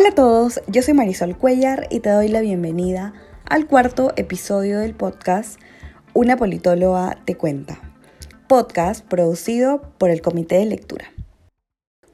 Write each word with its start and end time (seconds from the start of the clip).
Hola 0.00 0.08
a 0.08 0.14
todos, 0.14 0.62
yo 0.66 0.80
soy 0.80 0.94
Marisol 0.94 1.36
Cuellar 1.36 1.86
y 1.90 2.00
te 2.00 2.08
doy 2.08 2.28
la 2.28 2.40
bienvenida 2.40 3.12
al 3.44 3.66
cuarto 3.66 4.14
episodio 4.16 4.78
del 4.78 4.94
podcast 4.94 5.60
Una 6.14 6.38
politóloga 6.38 7.18
te 7.26 7.34
cuenta, 7.34 7.78
podcast 8.48 9.04
producido 9.04 9.92
por 9.98 10.08
el 10.08 10.22
Comité 10.22 10.54
de 10.54 10.64
Lectura. 10.64 11.12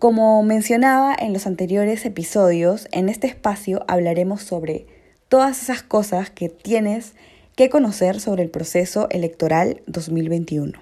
Como 0.00 0.42
mencionaba 0.42 1.14
en 1.16 1.32
los 1.32 1.46
anteriores 1.46 2.04
episodios, 2.06 2.88
en 2.90 3.08
este 3.08 3.28
espacio 3.28 3.84
hablaremos 3.86 4.42
sobre 4.42 4.88
todas 5.28 5.62
esas 5.62 5.84
cosas 5.84 6.28
que 6.28 6.48
tienes 6.48 7.14
que 7.54 7.70
conocer 7.70 8.18
sobre 8.18 8.42
el 8.42 8.50
proceso 8.50 9.06
electoral 9.10 9.80
2021. 9.86 10.72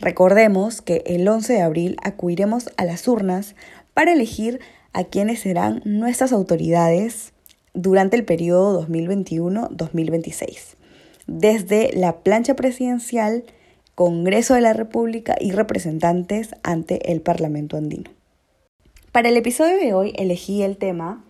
Recordemos 0.00 0.82
que 0.82 1.02
el 1.04 1.26
11 1.26 1.54
de 1.54 1.62
abril 1.62 1.96
acudiremos 2.00 2.70
a 2.76 2.84
las 2.84 3.08
urnas 3.08 3.56
para 3.92 4.12
elegir 4.12 4.60
a 4.92 5.04
quienes 5.04 5.40
serán 5.40 5.82
nuestras 5.84 6.32
autoridades 6.32 7.32
durante 7.74 8.16
el 8.16 8.24
periodo 8.24 8.86
2021-2026, 8.86 10.76
desde 11.26 11.90
la 11.94 12.18
plancha 12.18 12.54
presidencial, 12.56 13.44
Congreso 13.94 14.54
de 14.54 14.60
la 14.60 14.74
República 14.74 15.34
y 15.40 15.50
representantes 15.50 16.50
ante 16.62 17.10
el 17.10 17.20
Parlamento 17.20 17.76
andino. 17.76 18.10
Para 19.10 19.28
el 19.28 19.36
episodio 19.36 19.76
de 19.78 19.92
hoy 19.92 20.12
elegí 20.16 20.62
el 20.62 20.76
tema 20.76 21.24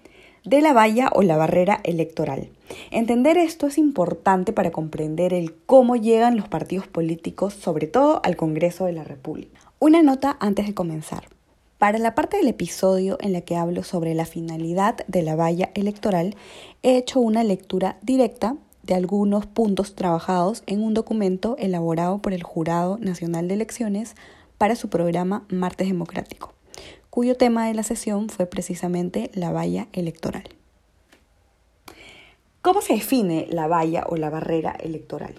de 0.45 0.61
la 0.61 0.73
valla 0.73 1.11
o 1.15 1.23
la 1.23 1.37
barrera 1.37 1.81
electoral. 1.85 2.51
Entender 2.91 3.39
esto 3.39 3.67
es 3.67 3.79
importante 3.79 4.53
para 4.53 4.71
comprender 4.71 5.33
el 5.33 5.55
cómo 5.67 5.97
llegan 5.97 6.37
los 6.37 6.49
partidos 6.49 6.87
políticos, 6.87 7.55
sobre 7.55 7.87
todo 7.87 8.21
al 8.25 8.37
Congreso 8.37 8.85
de 8.85 8.93
la 8.93 9.05
República. 9.05 9.61
Una 9.79 10.03
nota 10.03 10.37
antes 10.41 10.67
de 10.67 10.75
comenzar. 10.75 11.38
Para 11.79 11.99
la 11.99 12.17
parte 12.17 12.39
del 12.39 12.49
episodio 12.49 13.19
en 13.21 13.33
la 13.33 13.43
que 13.43 13.55
hablo 13.55 13.85
sobre 13.85 14.13
la 14.13 14.27
finalidad 14.27 14.97
de 15.07 15.23
la 15.23 15.37
valla 15.37 15.71
electoral, 15.75 16.35
he 16.83 16.97
hecho 16.97 17.21
una 17.21 17.45
lectura 17.45 17.99
directa 18.03 18.57
de 18.83 18.95
algunos 18.95 19.47
puntos 19.47 19.95
trabajados 19.95 20.65
en 20.67 20.83
un 20.83 20.93
documento 20.93 21.55
elaborado 21.57 22.19
por 22.19 22.33
el 22.33 22.43
Jurado 22.43 22.99
Nacional 22.99 23.47
de 23.47 23.55
Elecciones 23.55 24.17
para 24.59 24.75
su 24.75 24.89
programa 24.89 25.45
Martes 25.51 25.87
Democrático, 25.87 26.53
cuyo 27.11 27.37
tema 27.37 27.69
de 27.69 27.75
la 27.75 27.85
sesión 27.85 28.29
fue 28.29 28.47
precisamente 28.47 29.31
la 29.35 29.53
valla 29.53 29.87
electoral. 29.93 30.49
¿Cómo 32.61 32.81
se 32.81 32.95
define 32.95 33.47
la 33.51 33.69
valla 33.69 34.05
o 34.09 34.17
la 34.17 34.31
barrera 34.31 34.73
electoral? 34.81 35.37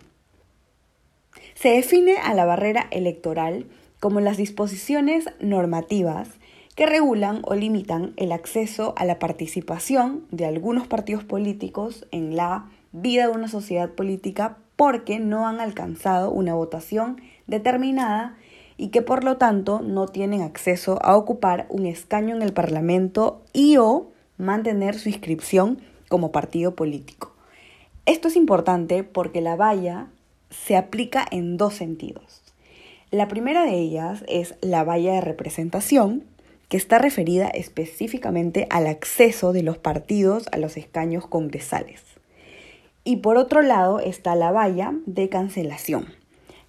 Se 1.55 1.67
define 1.67 2.15
a 2.17 2.33
la 2.33 2.45
barrera 2.45 2.87
electoral 2.91 3.65
como 3.99 4.19
las 4.19 4.37
disposiciones 4.37 5.29
normativas 5.39 6.29
que 6.75 6.85
regulan 6.85 7.41
o 7.43 7.55
limitan 7.55 8.13
el 8.15 8.31
acceso 8.31 8.93
a 8.95 9.05
la 9.05 9.19
participación 9.19 10.25
de 10.31 10.45
algunos 10.45 10.87
partidos 10.87 11.23
políticos 11.23 12.07
en 12.11 12.35
la 12.35 12.69
vida 12.91 13.27
de 13.27 13.33
una 13.33 13.47
sociedad 13.47 13.91
política 13.91 14.57
porque 14.75 15.19
no 15.19 15.45
han 15.45 15.59
alcanzado 15.59 16.31
una 16.31 16.53
votación 16.53 17.21
determinada 17.47 18.37
y 18.77 18.87
que 18.89 19.01
por 19.01 19.25
lo 19.25 19.35
tanto 19.35 19.81
no 19.81 20.07
tienen 20.07 20.41
acceso 20.41 20.97
a 21.01 21.17
ocupar 21.17 21.65
un 21.69 21.85
escaño 21.85 22.33
en 22.33 22.41
el 22.41 22.53
Parlamento 22.53 23.41
y 23.51 23.75
o 23.75 24.11
mantener 24.37 24.97
su 24.97 25.09
inscripción 25.09 25.79
como 26.07 26.31
partido 26.31 26.75
político. 26.75 27.33
Esto 28.05 28.29
es 28.29 28.37
importante 28.37 29.03
porque 29.03 29.41
la 29.41 29.57
valla 29.57 30.07
se 30.49 30.77
aplica 30.77 31.25
en 31.29 31.57
dos 31.57 31.73
sentidos. 31.73 32.48
La 33.11 33.27
primera 33.27 33.65
de 33.65 33.73
ellas 33.73 34.23
es 34.27 34.53
la 34.61 34.83
valla 34.83 35.13
de 35.13 35.21
representación, 35.21 36.23
que 36.67 36.77
está 36.77 36.99
referida 36.99 37.47
específicamente 37.47 38.67
al 38.69 38.85
acceso 38.85 39.51
de 39.51 39.63
los 39.63 39.79
partidos 39.79 40.47
a 40.51 40.57
los 40.57 40.77
escaños 40.77 41.25
congresales. 41.25 42.03
Y 43.03 43.17
por 43.17 43.37
otro 43.37 43.63
lado 43.63 43.99
está 43.99 44.35
la 44.35 44.51
valla 44.51 44.93
de 45.07 45.27
cancelación, 45.27 46.05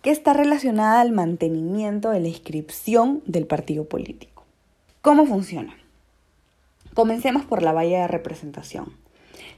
que 0.00 0.10
está 0.10 0.32
relacionada 0.32 1.02
al 1.02 1.12
mantenimiento 1.12 2.08
de 2.08 2.20
la 2.20 2.28
inscripción 2.28 3.22
del 3.26 3.46
partido 3.46 3.84
político. 3.84 4.44
¿Cómo 5.02 5.26
funciona? 5.26 5.76
Comencemos 6.94 7.44
por 7.44 7.62
la 7.62 7.72
valla 7.72 8.00
de 8.00 8.08
representación. 8.08 8.94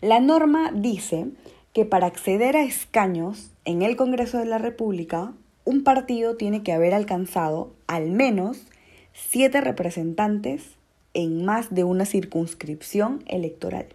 La 0.00 0.18
norma 0.18 0.72
dice 0.74 1.26
que 1.72 1.84
para 1.84 2.08
acceder 2.08 2.56
a 2.56 2.64
escaños 2.64 3.52
en 3.64 3.82
el 3.82 3.94
Congreso 3.94 4.38
de 4.38 4.46
la 4.46 4.58
República, 4.58 5.32
un 5.64 5.84
partido 5.84 6.36
tiene 6.36 6.62
que 6.62 6.72
haber 6.72 6.94
alcanzado 6.94 7.72
al 7.86 8.10
menos 8.10 8.66
siete 9.12 9.60
representantes 9.60 10.76
en 11.14 11.44
más 11.44 11.74
de 11.74 11.84
una 11.84 12.06
circunscripción 12.06 13.22
electoral 13.26 13.86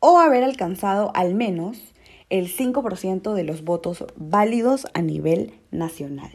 o 0.00 0.18
haber 0.18 0.42
alcanzado 0.42 1.12
al 1.14 1.34
menos 1.34 1.94
el 2.30 2.48
5% 2.48 3.34
de 3.34 3.44
los 3.44 3.64
votos 3.64 4.04
válidos 4.16 4.86
a 4.94 5.02
nivel 5.02 5.54
nacional. 5.70 6.30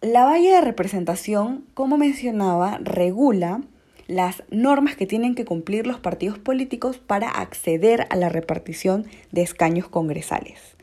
La 0.00 0.24
valla 0.24 0.56
de 0.56 0.60
representación, 0.60 1.64
como 1.72 1.96
mencionaba, 1.96 2.78
regula 2.82 3.62
las 4.06 4.42
normas 4.50 4.96
que 4.96 5.06
tienen 5.06 5.34
que 5.34 5.46
cumplir 5.46 5.86
los 5.86 5.98
partidos 5.98 6.38
políticos 6.38 6.98
para 6.98 7.30
acceder 7.30 8.06
a 8.10 8.16
la 8.16 8.28
repartición 8.28 9.06
de 9.32 9.40
escaños 9.40 9.88
congresales. 9.88 10.76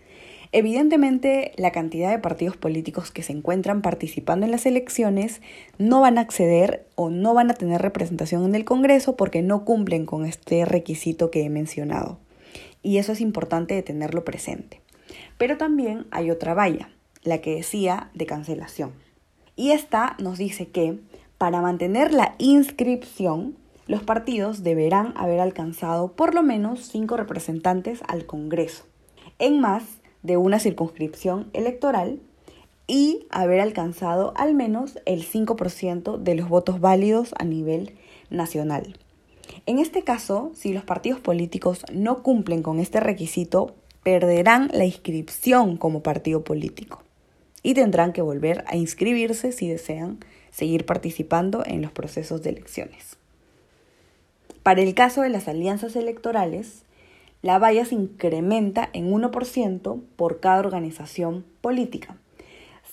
Evidentemente, 0.53 1.53
la 1.55 1.71
cantidad 1.71 2.11
de 2.11 2.19
partidos 2.19 2.57
políticos 2.57 3.09
que 3.09 3.23
se 3.23 3.31
encuentran 3.31 3.81
participando 3.81 4.45
en 4.45 4.51
las 4.51 4.65
elecciones 4.65 5.41
no 5.77 6.01
van 6.01 6.17
a 6.17 6.21
acceder 6.21 6.85
o 6.95 7.09
no 7.09 7.33
van 7.33 7.49
a 7.49 7.53
tener 7.53 7.81
representación 7.81 8.43
en 8.43 8.55
el 8.55 8.65
Congreso 8.65 9.15
porque 9.15 9.41
no 9.41 9.63
cumplen 9.63 10.05
con 10.05 10.25
este 10.25 10.65
requisito 10.65 11.31
que 11.31 11.43
he 11.43 11.49
mencionado. 11.49 12.19
Y 12.83 12.97
eso 12.97 13.13
es 13.13 13.21
importante 13.21 13.75
de 13.75 13.83
tenerlo 13.83 14.25
presente. 14.25 14.81
Pero 15.37 15.57
también 15.57 16.05
hay 16.11 16.31
otra 16.31 16.53
valla, 16.53 16.89
la 17.23 17.39
que 17.39 17.55
decía 17.55 18.09
de 18.13 18.25
cancelación. 18.25 18.91
Y 19.55 19.71
esta 19.71 20.15
nos 20.19 20.37
dice 20.37 20.67
que 20.67 20.99
para 21.37 21.61
mantener 21.61 22.13
la 22.13 22.35
inscripción, 22.39 23.55
los 23.87 24.03
partidos 24.03 24.63
deberán 24.63 25.13
haber 25.15 25.39
alcanzado 25.39 26.13
por 26.13 26.35
lo 26.35 26.43
menos 26.43 26.87
cinco 26.87 27.15
representantes 27.15 28.01
al 28.07 28.25
Congreso. 28.25 28.85
En 29.39 29.59
más, 29.59 30.00
de 30.23 30.37
una 30.37 30.59
circunscripción 30.59 31.49
electoral 31.53 32.19
y 32.87 33.25
haber 33.29 33.61
alcanzado 33.61 34.33
al 34.35 34.53
menos 34.53 34.99
el 35.05 35.25
5% 35.25 36.17
de 36.17 36.35
los 36.35 36.49
votos 36.49 36.79
válidos 36.79 37.33
a 37.39 37.45
nivel 37.45 37.95
nacional. 38.29 38.97
En 39.65 39.79
este 39.79 40.03
caso, 40.03 40.51
si 40.55 40.73
los 40.73 40.83
partidos 40.83 41.19
políticos 41.19 41.85
no 41.91 42.23
cumplen 42.23 42.63
con 42.63 42.79
este 42.79 42.99
requisito, 42.99 43.75
perderán 44.03 44.69
la 44.73 44.85
inscripción 44.85 45.77
como 45.77 46.01
partido 46.01 46.43
político 46.43 47.03
y 47.63 47.73
tendrán 47.73 48.13
que 48.13 48.21
volver 48.21 48.63
a 48.67 48.75
inscribirse 48.75 49.51
si 49.51 49.67
desean 49.67 50.19
seguir 50.51 50.85
participando 50.85 51.63
en 51.65 51.81
los 51.81 51.91
procesos 51.91 52.41
de 52.41 52.49
elecciones. 52.49 53.17
Para 54.63 54.81
el 54.81 54.93
caso 54.93 55.21
de 55.21 55.29
las 55.29 55.47
alianzas 55.47 55.95
electorales, 55.95 56.83
la 57.41 57.59
valla 57.59 57.85
se 57.85 57.95
incrementa 57.95 58.89
en 58.93 59.11
1% 59.11 60.01
por 60.15 60.39
cada 60.39 60.59
organización 60.59 61.45
política. 61.61 62.17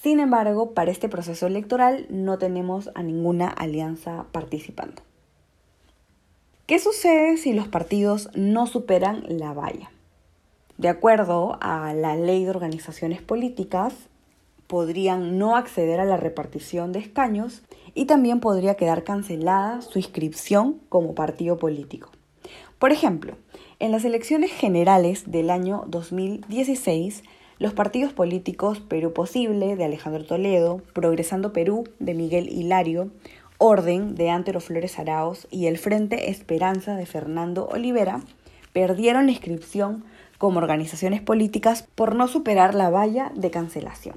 Sin 0.02 0.20
embargo, 0.20 0.72
para 0.74 0.90
este 0.90 1.08
proceso 1.08 1.46
electoral 1.46 2.06
no 2.08 2.38
tenemos 2.38 2.90
a 2.94 3.02
ninguna 3.02 3.48
alianza 3.48 4.26
participando. 4.32 5.02
¿Qué 6.66 6.78
sucede 6.78 7.36
si 7.36 7.52
los 7.52 7.68
partidos 7.68 8.30
no 8.34 8.66
superan 8.66 9.24
la 9.28 9.52
valla? 9.52 9.90
De 10.76 10.88
acuerdo 10.88 11.58
a 11.60 11.92
la 11.94 12.14
ley 12.14 12.44
de 12.44 12.50
organizaciones 12.50 13.20
políticas, 13.20 13.94
podrían 14.68 15.38
no 15.38 15.56
acceder 15.56 15.98
a 15.98 16.04
la 16.04 16.18
repartición 16.18 16.92
de 16.92 17.00
escaños 17.00 17.62
y 17.94 18.04
también 18.04 18.38
podría 18.38 18.76
quedar 18.76 19.02
cancelada 19.02 19.80
su 19.80 19.98
inscripción 19.98 20.80
como 20.88 21.14
partido 21.14 21.58
político. 21.58 22.10
Por 22.78 22.92
ejemplo, 22.92 23.34
en 23.80 23.92
las 23.92 24.04
elecciones 24.04 24.50
generales 24.50 25.30
del 25.30 25.50
año 25.50 25.84
2016, 25.86 27.22
los 27.58 27.74
partidos 27.74 28.12
políticos 28.12 28.80
Perú 28.80 29.12
Posible 29.12 29.76
de 29.76 29.84
Alejandro 29.84 30.24
Toledo, 30.24 30.82
Progresando 30.92 31.52
Perú 31.52 31.84
de 32.00 32.14
Miguel 32.14 32.48
Hilario, 32.48 33.10
Orden 33.58 34.14
de 34.16 34.30
Antero 34.30 34.60
Flores 34.60 34.98
Araos 34.98 35.46
y 35.50 35.66
el 35.66 35.78
Frente 35.78 36.30
Esperanza 36.30 36.96
de 36.96 37.06
Fernando 37.06 37.68
Olivera 37.68 38.20
perdieron 38.72 39.26
la 39.26 39.32
inscripción 39.32 40.04
como 40.38 40.58
organizaciones 40.58 41.20
políticas 41.20 41.86
por 41.94 42.14
no 42.14 42.28
superar 42.28 42.74
la 42.74 42.90
valla 42.90 43.32
de 43.34 43.50
cancelación. 43.50 44.16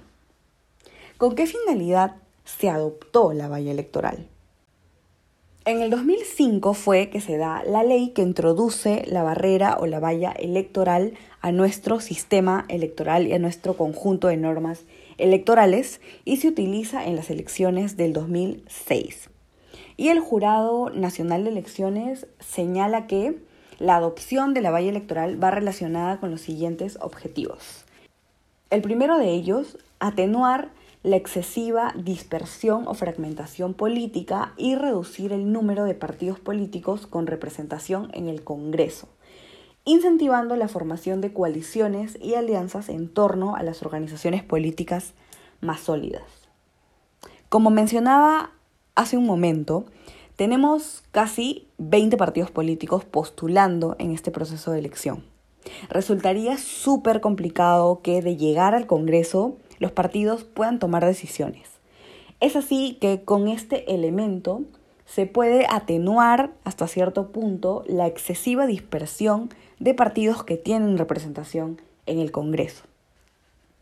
¿Con 1.18 1.36
qué 1.36 1.46
finalidad 1.46 2.16
se 2.46 2.70
adoptó 2.70 3.34
la 3.34 3.48
valla 3.48 3.72
electoral? 3.72 4.28
En 5.64 5.80
el 5.80 5.92
2005 5.92 6.74
fue 6.74 7.12
que 7.12 7.22
se 7.22 7.38
da 7.38 7.62
la 7.64 7.84
ley 7.84 8.10
que 8.10 8.24
introduce 8.24 9.04
la 9.06 9.22
barrera 9.22 9.78
o 9.80 9.86
la 9.86 10.00
valla 10.00 10.32
electoral 10.32 11.14
a 11.40 11.52
nuestro 11.52 12.00
sistema 12.00 12.66
electoral 12.68 13.28
y 13.28 13.34
a 13.34 13.40
nuestro 13.40 13.78
conjunto 13.78 14.28
de 14.28 14.38
normas 14.38 14.86
electorales 15.20 16.02
y 16.26 16.38
se 16.38 16.48
utiliza 16.48 17.06
en 17.06 17.16
las 17.16 17.30
elecciones 17.30 17.96
del 17.96 18.12
2006. 18.12 19.30
Y 19.98 20.08
el 20.08 20.20
Jurado 20.20 20.90
Nacional 20.90 21.44
de 21.44 21.52
Elecciones 21.52 22.26
señala 22.40 23.06
que 23.06 23.38
la 23.78 23.98
adopción 23.98 24.56
de 24.56 24.62
la 24.62 24.72
valla 24.72 24.90
electoral 24.90 25.42
va 25.42 25.52
relacionada 25.52 26.20
con 26.20 26.32
los 26.32 26.42
siguientes 26.42 26.98
objetivos. 27.02 27.86
El 28.72 28.82
primero 28.82 29.20
de 29.20 29.30
ellos, 29.30 29.78
atenuar 30.00 30.72
la 31.04 31.16
excesiva 31.16 31.94
dispersión 31.96 32.88
o 32.88 32.94
fragmentación 32.94 33.74
política 33.74 34.54
y 34.58 34.76
reducir 34.76 35.34
el 35.34 35.52
número 35.52 35.86
de 35.86 35.96
partidos 35.96 36.40
políticos 36.40 37.08
con 37.08 37.28
representación 37.28 38.12
en 38.14 38.28
el 38.28 38.44
Congreso, 38.44 39.08
incentivando 39.84 40.56
la 40.56 40.68
formación 40.68 41.22
de 41.22 41.34
coaliciones 41.34 42.18
y 42.22 42.36
alianzas 42.36 42.90
en 42.90 43.10
torno 43.10 43.56
a 43.56 43.64
las 43.64 43.82
organizaciones 43.82 44.44
políticas 44.44 45.14
más 45.60 45.80
sólidas. 45.80 46.24
Como 47.50 47.72
mencionaba 47.72 48.52
hace 48.96 49.18
un 49.18 49.26
momento, 49.26 49.86
tenemos 50.36 51.04
casi 51.12 51.68
20 51.80 52.16
partidos 52.18 52.52
políticos 52.52 53.06
postulando 53.06 53.96
en 54.00 54.12
este 54.12 54.32
proceso 54.32 54.72
de 54.72 54.80
elección. 54.80 55.24
Resultaría 55.90 56.58
súper 56.58 57.22
complicado 57.22 58.02
que 58.02 58.22
de 58.22 58.38
llegar 58.38 58.74
al 58.74 58.88
Congreso 58.88 59.58
los 59.82 59.92
partidos 59.92 60.44
puedan 60.44 60.78
tomar 60.78 61.04
decisiones. 61.04 61.68
Es 62.40 62.56
así 62.56 63.00
que 63.02 63.24
con 63.24 63.48
este 63.48 63.94
elemento 63.94 64.62
se 65.06 65.26
puede 65.26 65.66
atenuar 65.70 66.52
hasta 66.64 66.88
cierto 66.88 67.32
punto 67.32 67.84
la 67.88 68.06
excesiva 68.06 68.68
dispersión 68.68 69.50
de 69.80 69.96
partidos 69.96 70.44
que 70.44 70.56
tienen 70.56 71.00
representación 71.00 71.82
en 72.06 72.20
el 72.20 72.32
Congreso. 72.32 72.84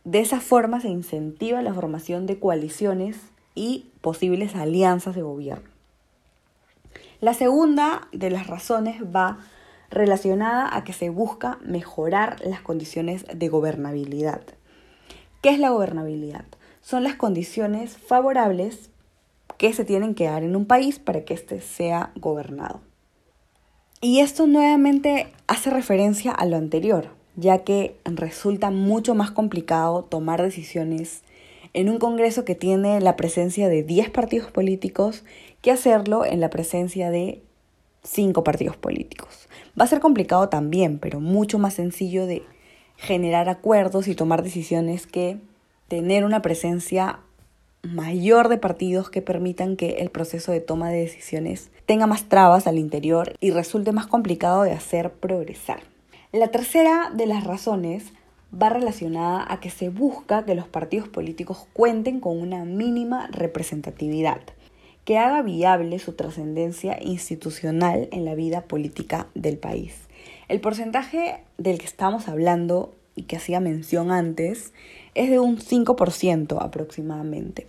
De 0.06 0.22
esa 0.22 0.40
forma 0.40 0.80
se 0.80 0.88
incentiva 0.88 1.62
la 1.62 1.74
formación 1.74 2.26
de 2.26 2.40
coaliciones 2.40 3.18
y 3.54 3.90
posibles 4.00 4.56
alianzas 4.56 5.16
de 5.16 5.22
gobierno. 5.22 5.70
La 7.20 7.34
segunda 7.34 8.08
de 8.14 8.30
las 8.30 8.48
razones 8.48 9.04
va 9.04 9.40
relacionada 9.90 10.74
a 10.74 10.86
que 10.86 10.94
se 10.94 11.10
busca 11.10 11.60
mejorar 11.62 12.38
las 12.46 12.62
condiciones 12.62 13.26
de 13.34 13.50
gobernabilidad. 13.50 14.42
¿Qué 15.42 15.52
es 15.52 15.60
la 15.60 15.70
gobernabilidad? 15.70 16.44
Son 16.82 17.04
las 17.06 17.16
condiciones 17.16 17.98
favorables 17.98 18.90
que 19.58 19.72
se 19.72 19.86
tienen 19.86 20.14
que 20.14 20.26
dar 20.26 20.44
en 20.44 20.58
un 20.58 20.66
país 20.66 21.00
para 21.00 21.24
que 21.24 21.34
éste 21.34 21.62
sea 21.62 22.12
gobernado. 22.18 22.82
Y 24.02 24.20
esto 24.20 24.48
nuevamente 24.48 25.28
hace 25.48 25.70
referencia 25.70 26.34
a 26.34 26.46
lo 26.46 26.58
anterior, 26.58 27.08
ya 27.38 27.60
que 27.60 27.96
resulta 28.04 28.70
mucho 28.70 29.16
más 29.16 29.32
complicado 29.32 30.04
tomar 30.04 30.42
decisiones 30.42 31.22
en 31.74 31.88
un 31.88 32.00
Congreso 32.00 32.44
que 32.44 32.56
tiene 32.56 33.00
la 33.00 33.16
presencia 33.16 33.70
de 33.70 33.84
10 33.84 34.10
partidos 34.10 34.52
políticos 34.52 35.24
que 35.62 35.72
hacerlo 35.72 36.26
en 36.26 36.42
la 36.42 36.50
presencia 36.50 37.12
de 37.12 37.42
5 38.04 38.44
partidos 38.44 38.76
políticos. 38.76 39.48
Va 39.80 39.86
a 39.86 39.88
ser 39.88 40.02
complicado 40.02 40.50
también, 40.50 41.00
pero 41.00 41.22
mucho 41.22 41.60
más 41.60 41.76
sencillo 41.76 42.26
de 42.26 42.44
generar 43.00 43.50
acuerdos 43.50 44.08
y 44.08 44.16
tomar 44.16 44.44
decisiones 44.44 45.08
que 45.08 45.38
tener 45.88 46.26
una 46.26 46.42
presencia 46.42 47.20
mayor 47.82 48.50
de 48.50 48.58
partidos 48.58 49.10
que 49.10 49.22
permitan 49.22 49.78
que 49.78 50.00
el 50.00 50.10
proceso 50.10 50.52
de 50.52 50.60
toma 50.60 50.90
de 50.90 51.00
decisiones 51.00 51.72
tenga 51.86 52.08
más 52.08 52.26
trabas 52.26 52.68
al 52.68 52.78
interior 52.78 53.34
y 53.40 53.52
resulte 53.52 53.94
más 53.94 54.06
complicado 54.06 54.64
de 54.64 54.74
hacer 54.74 55.12
progresar. 55.14 55.80
La 56.34 56.50
tercera 56.50 57.10
de 57.14 57.26
las 57.26 57.46
razones 57.46 58.12
va 58.54 58.70
relacionada 58.70 59.46
a 59.48 59.60
que 59.60 59.70
se 59.70 59.90
busca 59.90 60.44
que 60.44 60.56
los 60.56 60.68
partidos 60.68 61.08
políticos 61.08 61.68
cuenten 61.74 62.20
con 62.20 62.40
una 62.40 62.66
mínima 62.66 63.28
representatividad 63.32 64.42
que 65.06 65.18
haga 65.18 65.42
viable 65.42 65.98
su 66.00 66.14
trascendencia 66.14 67.00
institucional 67.02 68.10
en 68.12 68.26
la 68.26 68.36
vida 68.36 68.62
política 68.62 69.28
del 69.34 69.58
país. 69.58 70.09
El 70.50 70.62
porcentaje 70.62 71.44
del 71.60 71.78
que 71.78 71.86
estamos 71.86 72.28
hablando 72.28 72.96
y 73.16 73.24
que 73.24 73.36
hacía 73.36 73.60
mención 73.60 74.12
antes 74.12 74.74
es 75.14 75.30
de 75.30 75.38
un 75.40 75.60
5% 75.60 76.58
aproximadamente. 76.60 77.68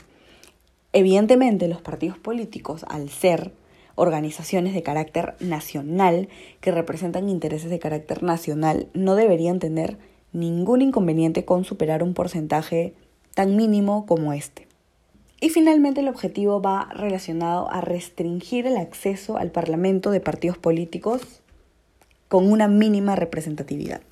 Evidentemente 0.95 1.69
los 1.69 1.83
partidos 1.83 2.17
políticos, 2.17 2.87
al 2.89 3.11
ser 3.11 3.53
organizaciones 3.97 4.73
de 4.73 4.83
carácter 4.83 5.35
nacional 5.41 6.31
que 6.63 6.73
representan 6.73 7.29
intereses 7.29 7.69
de 7.69 7.79
carácter 7.79 8.23
nacional, 8.23 8.89
no 8.95 9.15
deberían 9.15 9.59
tener 9.59 9.99
ningún 10.33 10.81
inconveniente 10.81 11.45
con 11.45 11.65
superar 11.65 12.03
un 12.03 12.15
porcentaje 12.15 12.95
tan 13.35 13.57
mínimo 13.57 14.07
como 14.07 14.33
este. 14.33 14.67
Y 15.39 15.51
finalmente 15.51 16.01
el 16.01 16.09
objetivo 16.09 16.63
va 16.63 16.89
relacionado 16.95 17.71
a 17.71 17.83
restringir 17.83 18.67
el 18.67 18.79
acceso 18.79 19.37
al 19.37 19.51
Parlamento 19.51 20.11
de 20.11 20.21
partidos 20.21 20.57
políticos 20.57 21.43
con 22.31 22.51
una 22.51 22.69
mínima 22.69 23.17
representatividad, 23.17 24.03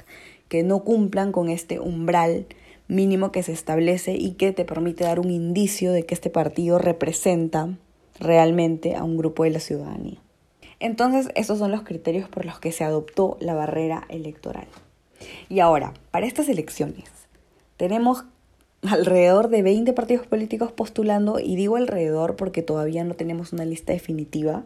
que 0.48 0.64
no 0.64 0.80
cumplan 0.80 1.30
con 1.30 1.48
este 1.48 1.78
umbral 1.78 2.46
mínimo 2.88 3.30
que 3.30 3.44
se 3.44 3.52
establece 3.52 4.16
y 4.16 4.32
que 4.32 4.52
te 4.52 4.64
permite 4.64 5.04
dar 5.04 5.20
un 5.20 5.30
indicio 5.30 5.92
de 5.92 6.04
que 6.04 6.14
este 6.14 6.28
partido 6.28 6.78
representa 6.78 7.68
realmente 8.18 8.96
a 8.96 9.04
un 9.04 9.16
grupo 9.16 9.44
de 9.44 9.50
la 9.50 9.60
ciudadanía. 9.60 10.18
Entonces, 10.80 11.28
esos 11.36 11.60
son 11.60 11.70
los 11.70 11.82
criterios 11.82 12.28
por 12.28 12.44
los 12.44 12.58
que 12.58 12.72
se 12.72 12.82
adoptó 12.82 13.36
la 13.38 13.54
barrera 13.54 14.04
electoral. 14.08 14.66
Y 15.48 15.60
ahora, 15.60 15.94
para 16.10 16.26
estas 16.26 16.48
elecciones, 16.48 17.04
tenemos 17.76 18.24
alrededor 18.82 19.48
de 19.48 19.62
20 19.62 19.92
partidos 19.92 20.26
políticos 20.26 20.72
postulando, 20.72 21.38
y 21.38 21.54
digo 21.54 21.76
alrededor 21.76 22.34
porque 22.34 22.62
todavía 22.62 23.04
no 23.04 23.14
tenemos 23.14 23.52
una 23.52 23.64
lista 23.64 23.92
definitiva. 23.92 24.64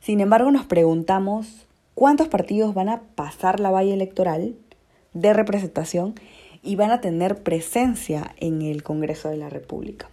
Sin 0.00 0.20
embargo, 0.20 0.50
nos 0.50 0.64
preguntamos 0.64 1.66
cuántos 1.94 2.28
partidos 2.28 2.74
van 2.74 2.88
a 2.88 3.02
pasar 3.14 3.60
la 3.60 3.70
valla 3.70 3.94
electoral 3.94 4.54
de 5.12 5.32
representación 5.32 6.14
y 6.62 6.76
van 6.76 6.90
a 6.90 7.00
tener 7.00 7.42
presencia 7.42 8.34
en 8.38 8.62
el 8.62 8.82
Congreso 8.82 9.28
de 9.28 9.36
la 9.36 9.48
República. 9.48 10.08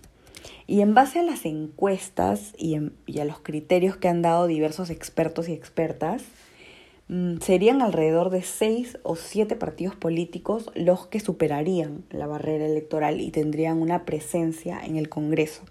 Y 0.66 0.82
en 0.82 0.94
base 0.94 1.20
a 1.20 1.24
las 1.24 1.46
encuestas 1.46 2.54
y, 2.58 2.76
a 2.76 3.26
los 3.26 3.40
criterios 3.40 3.96
que 3.98 4.10
han 4.10 4.22
dado 4.22 4.48
diversos 4.48 4.90
expertos 4.90 5.48
y 5.48 5.54
expertas, 5.54 6.24
mm, 7.08 7.38
serían 7.40 7.82
alrededor 7.82 8.30
de 8.30 8.42
seis 8.42 8.98
o 9.04 9.16
siete 9.16 9.56
partidos 9.56 9.96
políticos 9.96 10.70
los 10.76 11.08
que 11.08 11.22
superarían 11.22 12.04
la 12.10 12.28
barrera 12.28 12.66
electoral 12.66 13.22
y 13.22 13.32
tendrían 13.32 13.82
una 13.82 14.04
presencia 14.04 14.80
en 14.84 14.98
el 14.98 15.08
Congreso. 15.08 15.64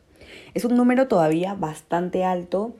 Es 0.54 0.64
un 0.64 0.76
número 0.76 1.08
todavía 1.08 1.54
bastante 1.54 2.24
alto 2.24 2.74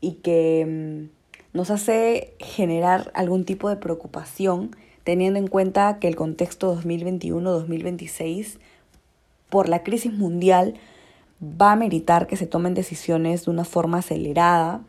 y 0.00 0.14
que 0.22 1.08
mm, 1.10 1.15
nos 1.56 1.70
hace 1.70 2.34
generar 2.38 3.10
algún 3.14 3.44
tipo 3.44 3.68
de 3.68 3.76
preocupación 3.76 4.76
teniendo 5.04 5.38
en 5.38 5.48
cuenta 5.48 5.98
que 5.98 6.08
el 6.08 6.16
contexto 6.16 6.76
2021-2026 6.76 8.58
por 9.48 9.68
la 9.68 9.82
crisis 9.82 10.12
mundial 10.12 10.74
va 11.40 11.72
a 11.72 11.76
meritar 11.76 12.26
que 12.26 12.36
se 12.36 12.46
tomen 12.46 12.74
decisiones 12.74 13.46
de 13.46 13.50
una 13.52 13.64
forma 13.64 13.98
acelerada 13.98 14.82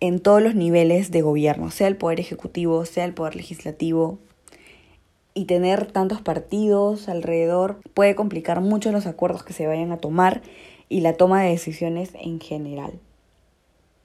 en 0.00 0.20
todos 0.20 0.42
los 0.42 0.54
niveles 0.54 1.10
de 1.10 1.22
gobierno, 1.22 1.70
sea 1.70 1.88
el 1.88 1.96
poder 1.96 2.20
ejecutivo, 2.20 2.84
sea 2.84 3.04
el 3.04 3.14
poder 3.14 3.36
legislativo. 3.36 4.18
Y 5.34 5.46
tener 5.46 5.90
tantos 5.90 6.22
partidos 6.22 7.08
alrededor 7.08 7.80
puede 7.92 8.14
complicar 8.14 8.60
mucho 8.60 8.92
los 8.92 9.06
acuerdos 9.06 9.42
que 9.42 9.52
se 9.52 9.66
vayan 9.66 9.92
a 9.92 9.98
tomar 9.98 10.42
y 10.88 11.00
la 11.00 11.14
toma 11.14 11.42
de 11.42 11.50
decisiones 11.50 12.10
en 12.14 12.40
general. 12.40 13.00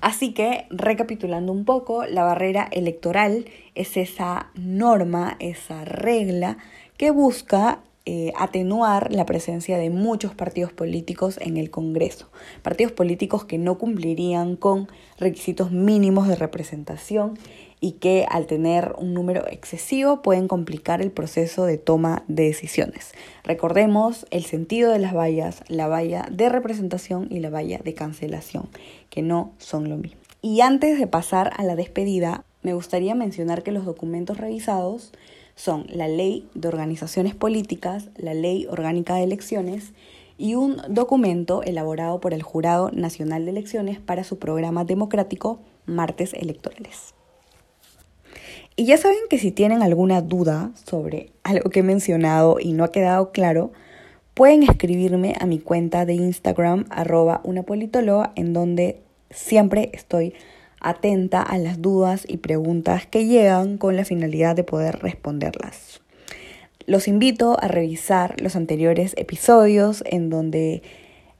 Así 0.01 0.33
que, 0.33 0.65
recapitulando 0.69 1.51
un 1.51 1.65
poco, 1.65 2.05
la 2.05 2.23
barrera 2.23 2.67
electoral 2.71 3.45
es 3.75 3.97
esa 3.97 4.51
norma, 4.55 5.35
esa 5.39 5.83
regla 5.83 6.57
que 6.97 7.11
busca 7.11 7.79
eh, 8.11 8.33
atenuar 8.35 9.11
la 9.11 9.27
presencia 9.27 9.77
de 9.77 9.91
muchos 9.91 10.33
partidos 10.33 10.73
políticos 10.73 11.37
en 11.39 11.57
el 11.57 11.69
Congreso. 11.69 12.27
Partidos 12.63 12.91
políticos 12.91 13.45
que 13.45 13.59
no 13.59 13.77
cumplirían 13.77 14.55
con 14.55 14.87
requisitos 15.19 15.69
mínimos 15.69 16.27
de 16.27 16.35
representación 16.35 17.37
y 17.79 17.91
que 17.93 18.25
al 18.27 18.47
tener 18.47 18.95
un 18.97 19.13
número 19.13 19.45
excesivo 19.47 20.23
pueden 20.23 20.47
complicar 20.47 21.03
el 21.03 21.11
proceso 21.11 21.65
de 21.65 21.77
toma 21.77 22.23
de 22.27 22.45
decisiones. 22.45 23.11
Recordemos 23.43 24.25
el 24.31 24.43
sentido 24.43 24.91
de 24.91 24.97
las 24.97 25.13
vallas, 25.13 25.61
la 25.67 25.87
valla 25.87 26.25
de 26.31 26.49
representación 26.49 27.27
y 27.29 27.41
la 27.41 27.51
valla 27.51 27.77
de 27.77 27.93
cancelación, 27.93 28.69
que 29.11 29.21
no 29.21 29.53
son 29.59 29.87
lo 29.87 29.97
mismo. 29.97 30.19
Y 30.41 30.61
antes 30.61 30.97
de 30.97 31.05
pasar 31.05 31.51
a 31.57 31.63
la 31.63 31.75
despedida, 31.75 32.43
me 32.63 32.73
gustaría 32.73 33.13
mencionar 33.13 33.61
que 33.61 33.71
los 33.71 33.85
documentos 33.85 34.39
revisados 34.39 35.11
son 35.59 35.87
la 35.89 36.07
Ley 36.07 36.47
de 36.53 36.69
Organizaciones 36.69 37.35
Políticas, 37.35 38.09
la 38.15 38.33
Ley 38.33 38.65
Orgánica 38.67 39.15
de 39.15 39.23
Elecciones 39.23 39.91
y 40.37 40.55
un 40.55 40.77
documento 40.87 41.63
elaborado 41.63 42.21
por 42.21 42.33
el 42.33 42.43
Jurado 42.43 42.91
Nacional 42.93 43.43
de 43.43 43.51
Elecciones 43.51 43.99
para 43.99 44.23
su 44.23 44.39
programa 44.39 44.85
democrático 44.85 45.59
Martes 45.85 46.33
Electorales. 46.33 47.13
Y 48.77 48.85
ya 48.85 48.95
saben 48.95 49.19
que 49.29 49.37
si 49.37 49.51
tienen 49.51 49.83
alguna 49.83 50.21
duda 50.21 50.71
sobre 50.85 51.33
algo 51.43 51.69
que 51.69 51.81
he 51.81 51.83
mencionado 51.83 52.57
y 52.61 52.71
no 52.71 52.85
ha 52.85 52.91
quedado 52.93 53.33
claro, 53.33 53.73
pueden 54.35 54.63
escribirme 54.63 55.35
a 55.41 55.45
mi 55.45 55.59
cuenta 55.59 56.05
de 56.05 56.13
Instagram 56.13 56.85
arroba 56.89 57.41
una 57.43 57.65
en 58.35 58.53
donde 58.53 59.01
Siempre 59.31 59.91
estoy 59.93 60.33
atenta 60.79 61.41
a 61.41 61.57
las 61.57 61.81
dudas 61.81 62.25
y 62.27 62.37
preguntas 62.37 63.05
que 63.05 63.25
llegan 63.25 63.77
con 63.77 63.95
la 63.95 64.05
finalidad 64.05 64.55
de 64.55 64.63
poder 64.63 64.99
responderlas. 64.99 66.01
Los 66.85 67.07
invito 67.07 67.57
a 67.61 67.67
revisar 67.67 68.41
los 68.41 68.55
anteriores 68.55 69.13
episodios 69.17 70.03
en 70.07 70.29
donde 70.29 70.81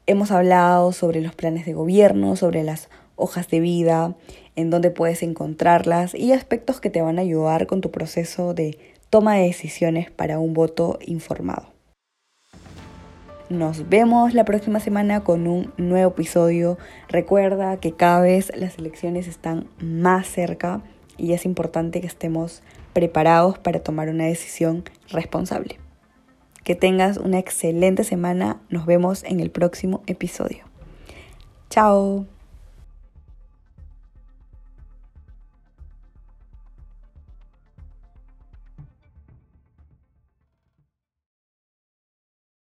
hemos 0.05 0.31
hablado 0.31 0.91
sobre 0.91 1.22
los 1.22 1.34
planes 1.34 1.65
de 1.65 1.74
gobierno, 1.74 2.36
sobre 2.36 2.63
las 2.63 2.89
hojas 3.15 3.48
de 3.50 3.60
vida, 3.60 4.15
en 4.55 4.69
donde 4.69 4.91
puedes 4.91 5.24
encontrarlas 5.24 6.13
y 6.13 6.34
aspectos 6.34 6.79
que 6.79 6.89
te 6.89 7.01
van 7.01 7.17
a 7.17 7.22
ayudar 7.22 7.65
con 7.67 7.81
tu 7.81 7.91
proceso 7.91 8.53
de 8.53 8.77
toma 9.10 9.36
de 9.36 9.43
decisiones 9.43 10.12
para 10.12 10.39
un 10.39 10.53
voto 10.53 11.00
informado. 11.05 11.78
Nos 13.50 13.89
vemos 13.89 14.36
la 14.36 14.46
próxima 14.46 14.79
semana 14.79 15.24
con 15.24 15.48
un 15.48 15.74
nuevo 15.77 16.12
episodio. 16.12 16.77
Recuerda 17.08 17.77
que 17.77 17.94
cada 17.94 18.22
vez 18.22 18.51
las 18.56 18.77
elecciones 18.77 19.27
están 19.27 19.68
más 19.82 20.27
cerca 20.27 20.84
y 21.18 21.34
es 21.34 21.46
importante 21.46 22.00
que 22.00 22.06
estemos 22.06 22.62
preparados 22.94 23.58
para 23.58 23.79
tomar 23.79 24.10
una 24.10 24.25
decisión 24.25 24.84
responsable. 25.10 25.79
Que 26.63 26.75
tengas 26.75 27.18
una 27.18 27.39
excelente 27.39 28.03
semana. 28.03 28.62
Nos 28.70 28.86
vemos 28.86 29.24
en 29.24 29.39
el 29.39 29.50
próximo 29.50 30.03
episodio. 30.06 30.65
Chao. 31.72 32.27